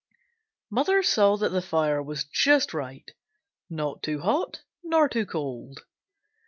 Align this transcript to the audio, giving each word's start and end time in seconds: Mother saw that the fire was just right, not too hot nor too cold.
Mother 0.71 1.03
saw 1.03 1.37
that 1.37 1.49
the 1.49 1.61
fire 1.61 2.01
was 2.01 2.23
just 2.23 2.73
right, 2.73 3.11
not 3.69 4.01
too 4.01 4.17
hot 4.19 4.63
nor 4.83 5.07
too 5.07 5.27
cold. 5.27 5.85